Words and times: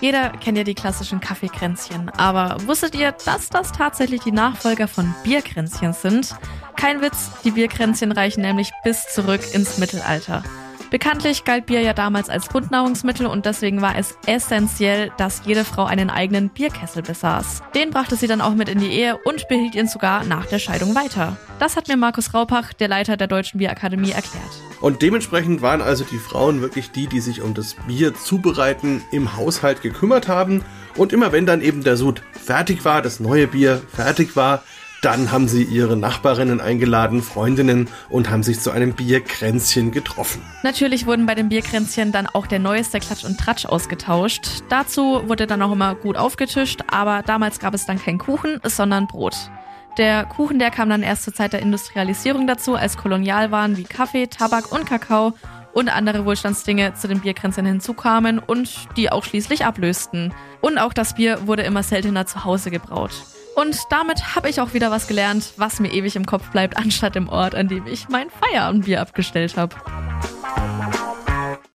Jeder 0.00 0.30
kennt 0.30 0.58
ja 0.58 0.64
die 0.64 0.74
klassischen 0.74 1.20
Kaffeekränzchen, 1.20 2.10
aber 2.10 2.56
wusstet 2.66 2.94
ihr, 2.94 3.12
dass 3.24 3.48
das 3.48 3.72
tatsächlich 3.72 4.20
die 4.22 4.32
Nachfolger 4.32 4.88
von 4.88 5.14
Bierkränzchen 5.24 5.94
sind? 5.94 6.34
Kein 6.76 7.00
Witz, 7.00 7.30
die 7.44 7.52
Bierkränzchen 7.52 8.12
reichen 8.12 8.42
nämlich 8.42 8.70
bis 8.84 9.06
zurück 9.12 9.40
ins 9.54 9.78
Mittelalter. 9.78 10.42
Bekanntlich 10.90 11.44
galt 11.44 11.66
Bier 11.66 11.80
ja 11.80 11.92
damals 11.92 12.30
als 12.30 12.48
Grundnahrungsmittel 12.48 13.26
und 13.26 13.44
deswegen 13.44 13.82
war 13.82 13.96
es 13.96 14.16
essentiell, 14.26 15.10
dass 15.16 15.42
jede 15.44 15.64
Frau 15.64 15.84
einen 15.84 16.10
eigenen 16.10 16.48
Bierkessel 16.48 17.02
besaß. 17.02 17.62
Den 17.74 17.90
brachte 17.90 18.14
sie 18.14 18.28
dann 18.28 18.40
auch 18.40 18.54
mit 18.54 18.68
in 18.68 18.78
die 18.78 18.92
Ehe 18.92 19.18
und 19.24 19.48
behielt 19.48 19.74
ihn 19.74 19.88
sogar 19.88 20.24
nach 20.24 20.46
der 20.46 20.60
Scheidung 20.60 20.94
weiter. 20.94 21.36
Das 21.58 21.76
hat 21.76 21.88
mir 21.88 21.96
Markus 21.96 22.32
Raupach, 22.32 22.72
der 22.72 22.86
Leiter 22.88 23.16
der 23.16 23.26
Deutschen 23.26 23.58
Bierakademie, 23.58 24.12
erklärt. 24.12 24.44
Und 24.80 25.02
dementsprechend 25.02 25.60
waren 25.60 25.82
also 25.82 26.04
die 26.04 26.18
Frauen 26.18 26.60
wirklich 26.60 26.92
die, 26.92 27.08
die 27.08 27.20
sich 27.20 27.42
um 27.42 27.54
das 27.54 27.74
Bier 27.88 28.14
zubereiten 28.14 29.02
im 29.10 29.36
Haushalt 29.36 29.82
gekümmert 29.82 30.28
haben. 30.28 30.64
Und 30.96 31.12
immer 31.12 31.32
wenn 31.32 31.46
dann 31.46 31.62
eben 31.62 31.82
der 31.82 31.96
Sud 31.96 32.22
fertig 32.32 32.84
war, 32.84 33.02
das 33.02 33.18
neue 33.18 33.48
Bier 33.48 33.82
fertig 33.92 34.36
war, 34.36 34.62
dann 35.06 35.30
haben 35.30 35.46
sie 35.46 35.62
ihre 35.62 35.96
Nachbarinnen 35.96 36.60
eingeladen, 36.60 37.22
Freundinnen 37.22 37.88
und 38.08 38.28
haben 38.28 38.42
sich 38.42 38.58
zu 38.58 38.72
einem 38.72 38.92
Bierkränzchen 38.92 39.92
getroffen. 39.92 40.42
Natürlich 40.64 41.06
wurden 41.06 41.26
bei 41.26 41.36
den 41.36 41.48
Bierkränzchen 41.48 42.10
dann 42.10 42.26
auch 42.26 42.48
der 42.48 42.58
neueste 42.58 42.98
Klatsch 42.98 43.24
und 43.24 43.38
Tratsch 43.38 43.66
ausgetauscht. 43.66 44.64
Dazu 44.68 45.22
wurde 45.28 45.46
dann 45.46 45.62
auch 45.62 45.70
immer 45.70 45.94
gut 45.94 46.16
aufgetischt, 46.16 46.80
aber 46.90 47.22
damals 47.22 47.60
gab 47.60 47.72
es 47.72 47.86
dann 47.86 48.02
keinen 48.02 48.18
Kuchen, 48.18 48.60
sondern 48.64 49.06
Brot. 49.06 49.36
Der 49.96 50.24
Kuchen, 50.24 50.58
der 50.58 50.72
kam 50.72 50.88
dann 50.88 51.04
erst 51.04 51.22
zur 51.22 51.32
Zeit 51.32 51.52
der 51.52 51.62
Industrialisierung 51.62 52.48
dazu, 52.48 52.74
als 52.74 52.96
Kolonialwaren 52.96 53.76
wie 53.76 53.84
Kaffee, 53.84 54.26
Tabak 54.26 54.72
und 54.72 54.86
Kakao 54.86 55.34
und 55.72 55.88
andere 55.88 56.24
Wohlstandsdinge 56.24 56.94
zu 56.94 57.06
den 57.06 57.20
Bierkränzchen 57.20 57.64
hinzukamen 57.64 58.40
und 58.40 58.88
die 58.96 59.12
auch 59.12 59.22
schließlich 59.22 59.64
ablösten. 59.64 60.34
Und 60.60 60.78
auch 60.78 60.92
das 60.92 61.14
Bier 61.14 61.46
wurde 61.46 61.62
immer 61.62 61.84
seltener 61.84 62.26
zu 62.26 62.44
Hause 62.44 62.72
gebraut. 62.72 63.12
Und 63.56 63.90
damit 63.90 64.36
habe 64.36 64.50
ich 64.50 64.60
auch 64.60 64.74
wieder 64.74 64.90
was 64.90 65.06
gelernt, 65.08 65.54
was 65.56 65.80
mir 65.80 65.90
ewig 65.90 66.14
im 66.14 66.26
Kopf 66.26 66.50
bleibt, 66.50 66.76
anstatt 66.76 67.16
im 67.16 67.30
Ort, 67.30 67.54
an 67.54 67.68
dem 67.68 67.86
ich 67.86 68.08
mein 68.10 68.28
Feierabendbier 68.28 69.00
abgestellt 69.00 69.56
habe. 69.56 69.74